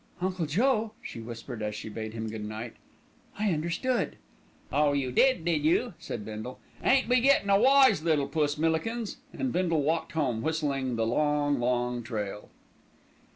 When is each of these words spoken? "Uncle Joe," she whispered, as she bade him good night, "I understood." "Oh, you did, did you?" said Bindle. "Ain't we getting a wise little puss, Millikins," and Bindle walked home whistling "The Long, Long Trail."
"Uncle 0.19 0.47
Joe," 0.47 0.93
she 1.03 1.19
whispered, 1.19 1.61
as 1.61 1.75
she 1.75 1.87
bade 1.87 2.13
him 2.13 2.27
good 2.31 2.43
night, 2.43 2.73
"I 3.37 3.53
understood." 3.53 4.15
"Oh, 4.73 4.93
you 4.93 5.11
did, 5.11 5.45
did 5.45 5.63
you?" 5.63 5.93
said 5.99 6.25
Bindle. 6.25 6.59
"Ain't 6.83 7.07
we 7.07 7.21
getting 7.21 7.51
a 7.51 7.59
wise 7.59 8.01
little 8.01 8.27
puss, 8.27 8.57
Millikins," 8.57 9.17
and 9.31 9.53
Bindle 9.53 9.83
walked 9.83 10.13
home 10.13 10.41
whistling 10.41 10.95
"The 10.95 11.05
Long, 11.05 11.59
Long 11.59 12.01
Trail." 12.01 12.49